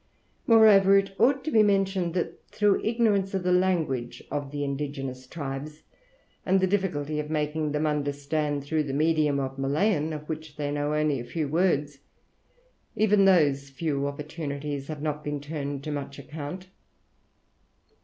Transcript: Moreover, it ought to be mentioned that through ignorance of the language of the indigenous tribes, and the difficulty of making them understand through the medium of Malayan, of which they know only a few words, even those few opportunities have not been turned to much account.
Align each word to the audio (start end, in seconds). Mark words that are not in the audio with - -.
Moreover, 0.47 0.97
it 0.97 1.11
ought 1.19 1.43
to 1.43 1.51
be 1.51 1.61
mentioned 1.61 2.15
that 2.15 2.41
through 2.47 2.83
ignorance 2.83 3.35
of 3.35 3.43
the 3.43 3.51
language 3.51 4.23
of 4.31 4.49
the 4.49 4.63
indigenous 4.63 5.27
tribes, 5.27 5.83
and 6.43 6.59
the 6.59 6.65
difficulty 6.65 7.19
of 7.19 7.29
making 7.29 7.71
them 7.71 7.85
understand 7.85 8.63
through 8.63 8.85
the 8.85 8.95
medium 8.95 9.39
of 9.39 9.59
Malayan, 9.59 10.11
of 10.11 10.27
which 10.27 10.55
they 10.57 10.71
know 10.71 10.95
only 10.95 11.19
a 11.19 11.23
few 11.23 11.47
words, 11.47 11.99
even 12.95 13.25
those 13.25 13.69
few 13.69 14.07
opportunities 14.07 14.87
have 14.87 15.03
not 15.03 15.23
been 15.23 15.39
turned 15.39 15.83
to 15.83 15.91
much 15.91 16.17
account. 16.17 16.69